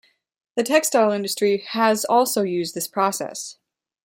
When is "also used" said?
2.05-2.73